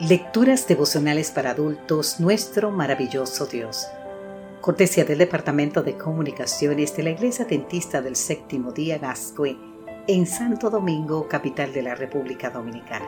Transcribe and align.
Lecturas 0.00 0.68
devocionales 0.68 1.30
para 1.30 1.52
adultos, 1.52 2.20
nuestro 2.20 2.70
maravilloso 2.70 3.46
Dios. 3.46 3.86
Cortesía 4.60 5.06
del 5.06 5.16
Departamento 5.16 5.82
de 5.82 5.96
Comunicaciones 5.96 6.94
de 6.94 7.02
la 7.02 7.10
Iglesia 7.10 7.46
Dentista 7.46 8.02
del 8.02 8.14
Séptimo 8.14 8.72
Día 8.72 8.98
Gascue 8.98 9.56
en 10.06 10.26
Santo 10.26 10.68
Domingo, 10.68 11.26
capital 11.28 11.72
de 11.72 11.80
la 11.80 11.94
República 11.94 12.50
Dominicana. 12.50 13.06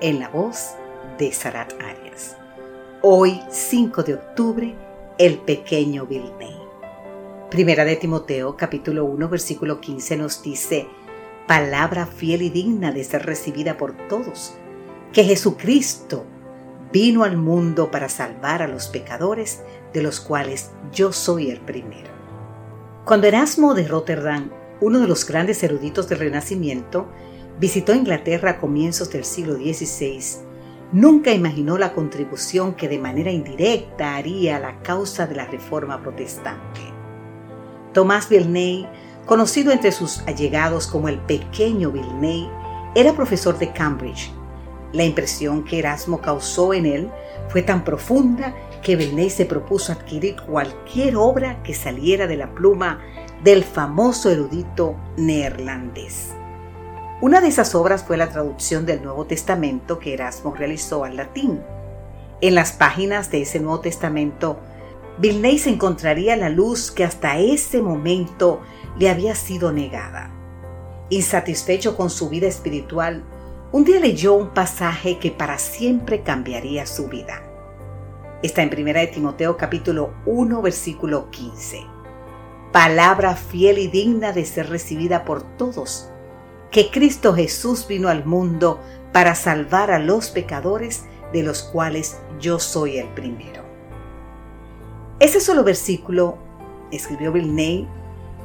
En 0.00 0.18
la 0.18 0.28
voz 0.30 0.74
de 1.16 1.30
Sarat 1.30 1.72
Arias. 1.80 2.36
Hoy, 3.00 3.40
5 3.48 4.02
de 4.02 4.14
octubre, 4.14 4.74
el 5.16 5.38
pequeño 5.38 6.06
Vilney. 6.06 6.56
Primera 7.52 7.84
de 7.84 7.94
Timoteo, 7.94 8.56
capítulo 8.56 9.04
1, 9.04 9.28
versículo 9.28 9.80
15 9.80 10.16
nos 10.16 10.42
dice, 10.42 10.88
palabra 11.46 12.08
fiel 12.08 12.42
y 12.42 12.50
digna 12.50 12.90
de 12.90 13.04
ser 13.04 13.24
recibida 13.24 13.76
por 13.76 13.92
todos 14.08 14.54
que 15.14 15.22
Jesucristo 15.22 16.26
vino 16.92 17.22
al 17.22 17.36
mundo 17.36 17.92
para 17.92 18.08
salvar 18.08 18.62
a 18.62 18.68
los 18.68 18.88
pecadores, 18.88 19.62
de 19.92 20.02
los 20.02 20.20
cuales 20.20 20.72
yo 20.92 21.12
soy 21.12 21.50
el 21.50 21.60
primero. 21.60 22.10
Cuando 23.04 23.28
Erasmo 23.28 23.74
de 23.74 23.86
Rotterdam, 23.86 24.50
uno 24.80 24.98
de 24.98 25.06
los 25.06 25.24
grandes 25.24 25.62
eruditos 25.62 26.08
del 26.08 26.18
Renacimiento, 26.18 27.08
visitó 27.60 27.94
Inglaterra 27.94 28.50
a 28.50 28.58
comienzos 28.58 29.10
del 29.10 29.24
siglo 29.24 29.54
XVI, 29.54 30.20
nunca 30.92 31.30
imaginó 31.30 31.78
la 31.78 31.92
contribución 31.92 32.74
que 32.74 32.88
de 32.88 32.98
manera 32.98 33.30
indirecta 33.30 34.16
haría 34.16 34.56
a 34.56 34.60
la 34.60 34.82
causa 34.82 35.28
de 35.28 35.36
la 35.36 35.46
Reforma 35.46 36.02
Protestante. 36.02 36.80
Tomás 37.92 38.28
Vilney, 38.28 38.88
conocido 39.26 39.70
entre 39.70 39.92
sus 39.92 40.22
allegados 40.26 40.88
como 40.88 41.08
el 41.08 41.20
pequeño 41.20 41.92
Vilney, 41.92 42.50
era 42.96 43.12
profesor 43.12 43.56
de 43.58 43.72
Cambridge 43.72 44.32
la 44.94 45.04
impresión 45.04 45.64
que 45.64 45.80
Erasmo 45.80 46.20
causó 46.20 46.72
en 46.72 46.86
él 46.86 47.10
fue 47.48 47.62
tan 47.62 47.84
profunda 47.84 48.54
que 48.80 48.96
Vilney 48.96 49.28
se 49.28 49.44
propuso 49.44 49.92
adquirir 49.92 50.36
cualquier 50.36 51.16
obra 51.16 51.62
que 51.62 51.74
saliera 51.74 52.26
de 52.26 52.36
la 52.36 52.54
pluma 52.54 53.00
del 53.42 53.64
famoso 53.64 54.30
erudito 54.30 54.94
neerlandés. 55.16 56.30
Una 57.20 57.40
de 57.40 57.48
esas 57.48 57.74
obras 57.74 58.04
fue 58.04 58.16
la 58.16 58.28
traducción 58.28 58.86
del 58.86 59.02
Nuevo 59.02 59.24
Testamento 59.26 59.98
que 59.98 60.14
Erasmo 60.14 60.54
realizó 60.54 61.04
al 61.04 61.16
latín. 61.16 61.60
En 62.40 62.54
las 62.54 62.72
páginas 62.72 63.30
de 63.30 63.42
ese 63.42 63.58
Nuevo 63.58 63.80
Testamento, 63.80 64.60
Vilney 65.18 65.58
se 65.58 65.70
encontraría 65.70 66.36
la 66.36 66.50
luz 66.50 66.90
que 66.90 67.04
hasta 67.04 67.38
ese 67.38 67.82
momento 67.82 68.60
le 68.98 69.08
había 69.08 69.34
sido 69.34 69.72
negada. 69.72 70.30
Insatisfecho 71.08 71.96
con 71.96 72.10
su 72.10 72.28
vida 72.28 72.46
espiritual, 72.46 73.24
un 73.74 73.82
día 73.82 73.98
leyó 73.98 74.34
un 74.34 74.50
pasaje 74.50 75.18
que 75.18 75.32
para 75.32 75.58
siempre 75.58 76.22
cambiaría 76.22 76.86
su 76.86 77.08
vida. 77.08 77.42
Está 78.40 78.62
en 78.62 78.72
1 78.72 78.92
de 78.92 79.08
Timoteo 79.08 79.56
capítulo 79.56 80.14
1 80.26 80.62
versículo 80.62 81.28
15. 81.32 81.84
Palabra 82.70 83.34
fiel 83.34 83.78
y 83.78 83.88
digna 83.88 84.30
de 84.30 84.44
ser 84.44 84.70
recibida 84.70 85.24
por 85.24 85.42
todos, 85.56 86.08
que 86.70 86.92
Cristo 86.92 87.34
Jesús 87.34 87.88
vino 87.88 88.08
al 88.08 88.24
mundo 88.24 88.78
para 89.12 89.34
salvar 89.34 89.90
a 89.90 89.98
los 89.98 90.30
pecadores, 90.30 91.06
de 91.32 91.42
los 91.42 91.64
cuales 91.64 92.20
yo 92.38 92.60
soy 92.60 92.98
el 92.98 93.08
primero. 93.08 93.64
Ese 95.18 95.40
solo 95.40 95.64
versículo, 95.64 96.38
escribió 96.92 97.32
Vilney, 97.32 97.88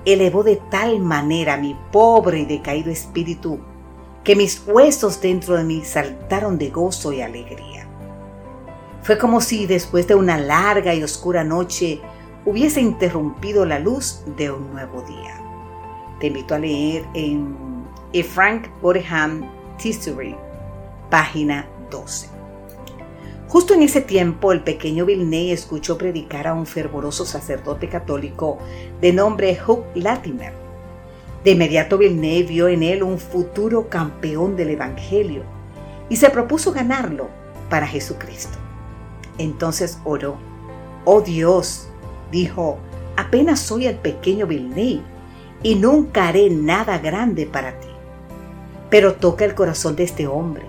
elevó 0.05 0.41
de 0.41 0.59
tal 0.71 0.99
manera 0.99 1.55
mi 1.58 1.77
pobre 1.91 2.39
y 2.39 2.45
decaído 2.45 2.89
espíritu 2.89 3.59
que 4.30 4.35
mis 4.35 4.61
huesos 4.67 5.22
dentro 5.22 5.58
de 5.58 5.63
mí 5.63 5.83
saltaron 5.83 6.59
de 6.59 6.69
gozo 6.69 7.11
y 7.11 7.19
alegría. 7.19 7.88
Fue 9.02 9.17
como 9.17 9.41
si 9.41 9.66
después 9.66 10.08
de 10.08 10.13
una 10.13 10.38
larga 10.38 10.93
y 10.93 11.02
oscura 11.02 11.43
noche 11.43 11.99
hubiese 12.45 12.80
interrumpido 12.80 13.65
la 13.65 13.80
luz 13.80 14.21
de 14.37 14.52
un 14.52 14.71
nuevo 14.71 15.02
día. 15.02 15.42
Te 16.20 16.27
invito 16.27 16.54
a 16.54 16.59
leer 16.59 17.05
en 17.15 17.55
e. 18.14 18.23
Frank 18.23 18.67
Boreham 18.83 19.49
History, 19.83 20.36
página 21.09 21.67
12. 21.89 22.30
Justo 23.48 23.73
en 23.73 23.81
ese 23.81 24.02
tiempo, 24.02 24.52
el 24.52 24.61
pequeño 24.61 25.08
Vilney 25.08 25.49
escuchó 25.49 25.98
predicar 25.98 26.45
a 26.45 26.54
un 26.54 26.67
fervoroso 26.67 27.25
sacerdote 27.25 27.89
católico 27.89 28.59
de 29.02 29.11
nombre 29.11 29.58
Hugh 29.59 29.86
Latimer 29.95 30.68
de 31.44 31.52
inmediato 31.52 31.98
Villeneuve 31.98 32.44
vio 32.44 32.67
en 32.67 32.83
él 32.83 33.04
un 33.04 33.17
futuro 33.17 33.89
campeón 33.89 34.55
del 34.55 34.72
Evangelio 34.72 35.44
y 36.10 36.17
se 36.17 36.30
propuso 36.30 36.73
ganarlo 36.73 37.30
para 37.70 37.88
Jesucristo. 37.88 38.58
Entonces 39.38 39.99
oró, 40.04 40.38
oh 41.05 41.22
Dios, 41.22 41.88
dijo, 42.32 42.78
apenas 43.16 43.60
soy 43.60 43.88
el 43.88 43.95
pequeño 43.95 44.48
Villeneuve 44.48 45.04
y 45.64 45.76
nunca 45.76 46.28
haré 46.28 46.49
nada 46.49 46.98
grande 46.98 47.45
para 47.45 47.80
ti. 47.80 47.88
Pero 48.89 49.14
toca 49.14 49.45
el 49.45 49.55
corazón 49.55 49.95
de 49.95 50.04
este 50.04 50.28
hombre 50.28 50.64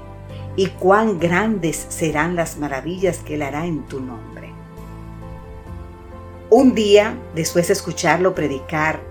y 0.56 0.66
cuán 0.66 1.18
grandes 1.18 1.86
serán 1.88 2.36
las 2.36 2.58
maravillas 2.58 3.18
que 3.18 3.34
él 3.34 3.42
hará 3.42 3.66
en 3.66 3.82
tu 3.86 4.00
nombre. 4.00 4.52
Un 6.50 6.74
día, 6.74 7.16
después 7.34 7.68
de 7.68 7.72
escucharlo 7.74 8.34
predicar, 8.34 9.09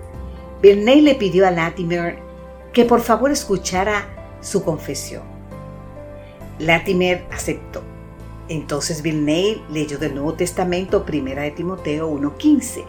Vilney 0.62 1.00
le 1.00 1.16
pidió 1.16 1.48
a 1.48 1.52
Latimer 1.52 2.20
que 2.74 2.84
por 2.84 3.00
favor 3.00 3.32
escuchara 3.32 4.38
su 4.42 4.64
confesión. 4.64 5.24
Latimer 6.60 7.26
aceptó. 7.32 7.82
Entonces 8.50 9.02
Vilney 9.02 9.64
leyó 9.70 9.98
del 9.98 10.16
Nuevo 10.16 10.34
Testamento 10.34 11.06
Primera 11.06 11.44
de 11.44 11.52
Timoteo 11.52 12.12
1.15 12.12 12.84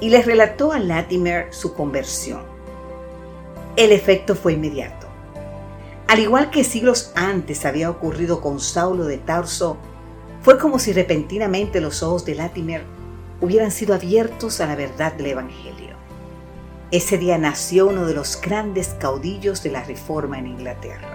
y 0.00 0.10
le 0.10 0.20
relató 0.20 0.72
a 0.72 0.78
Latimer 0.78 1.54
su 1.54 1.72
conversión. 1.72 2.42
El 3.76 3.92
efecto 3.92 4.34
fue 4.34 4.52
inmediato. 4.52 5.06
Al 6.06 6.18
igual 6.18 6.50
que 6.50 6.64
siglos 6.64 7.12
antes 7.14 7.64
había 7.64 7.88
ocurrido 7.88 8.42
con 8.42 8.60
Saulo 8.60 9.04
de 9.04 9.16
Tarso, 9.16 9.78
fue 10.42 10.58
como 10.58 10.78
si 10.78 10.92
repentinamente 10.92 11.80
los 11.80 12.02
ojos 12.02 12.26
de 12.26 12.34
Latimer 12.34 12.82
hubieran 13.40 13.70
sido 13.70 13.94
abiertos 13.94 14.60
a 14.60 14.66
la 14.66 14.76
verdad 14.76 15.14
del 15.14 15.28
Evangelio. 15.28 15.90
Ese 16.92 17.18
día 17.18 17.38
nació 17.38 17.86
uno 17.86 18.04
de 18.04 18.14
los 18.14 18.40
grandes 18.40 18.88
caudillos 18.98 19.62
de 19.62 19.70
la 19.70 19.84
Reforma 19.84 20.40
en 20.40 20.48
Inglaterra. 20.48 21.08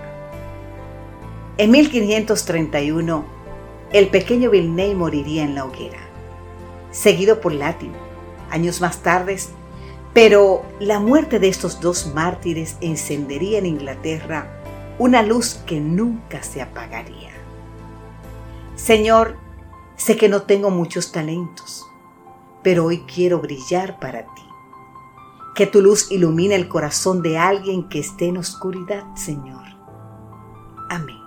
En 1.57 1.69
1531, 1.71 3.25
el 3.91 4.07
pequeño 4.07 4.49
Vilney 4.51 4.95
moriría 4.95 5.43
en 5.43 5.53
la 5.53 5.65
hoguera, 5.65 5.99
seguido 6.91 7.41
por 7.41 7.51
Latimer, 7.51 7.99
años 8.49 8.79
más 8.79 8.99
tarde, 8.99 9.37
pero 10.13 10.63
la 10.79 11.01
muerte 11.01 11.39
de 11.39 11.49
estos 11.49 11.81
dos 11.81 12.13
mártires 12.13 12.77
encendería 12.79 13.59
en 13.59 13.65
Inglaterra 13.65 14.61
una 14.97 15.23
luz 15.23 15.55
que 15.65 15.81
nunca 15.81 16.41
se 16.41 16.61
apagaría. 16.61 17.31
Señor, 18.77 19.35
sé 19.97 20.15
que 20.15 20.29
no 20.29 20.43
tengo 20.43 20.69
muchos 20.69 21.11
talentos, 21.11 21.85
pero 22.63 22.85
hoy 22.85 23.03
quiero 23.13 23.39
brillar 23.39 23.99
para 23.99 24.21
ti. 24.21 24.44
Que 25.55 25.65
tu 25.65 25.81
luz 25.81 26.11
ilumine 26.11 26.55
el 26.55 26.67
corazón 26.67 27.21
de 27.21 27.37
alguien 27.37 27.87
que 27.87 27.99
esté 27.99 28.25
en 28.25 28.37
oscuridad, 28.37 29.03
Señor. 29.15 29.63
Amén. 30.89 31.24